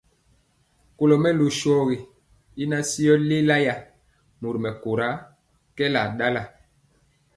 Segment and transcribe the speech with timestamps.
[0.97, 1.97] Kɔlo mɛlu shogi
[2.61, 3.75] y natye lélaya,
[4.39, 5.07] mori mɛkóra
[5.75, 6.43] kɛɛla ndala.